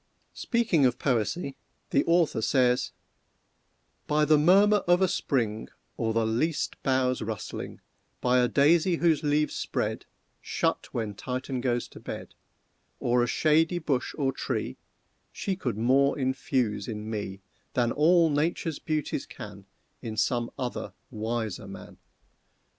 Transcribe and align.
Speaking 0.33 0.83
of 0.87 0.97
Poesy 0.97 1.57
the 1.91 2.03
author 2.05 2.41
says: 2.41 2.91
"By 4.07 4.25
the 4.25 4.39
murmur 4.39 4.77
of 4.87 4.99
a 4.99 5.07
spring, 5.07 5.69
Or 5.95 6.11
the 6.11 6.25
least 6.25 6.81
boughs 6.81 7.21
rustleling, 7.21 7.81
By 8.19 8.39
a 8.39 8.47
daisy 8.47 8.95
whose 8.95 9.21
leaves 9.21 9.53
spread, 9.55 10.07
Shut 10.41 10.91
when 10.91 11.13
Titan 11.13 11.61
goes 11.61 11.87
to 11.89 11.99
bed, 11.99 12.33
Or 12.99 13.21
a 13.21 13.27
shady 13.27 13.77
bush 13.77 14.15
or 14.17 14.31
tree, 14.31 14.79
She 15.31 15.55
could 15.55 15.77
more 15.77 16.17
infuse 16.17 16.87
in 16.87 17.07
me 17.07 17.43
Than 17.75 17.91
all 17.91 18.31
Nature's 18.31 18.79
beauties 18.79 19.27
can 19.27 19.67
In 20.01 20.17
some 20.17 20.49
other 20.57 20.93
wiser 21.11 21.67
man. 21.67 21.99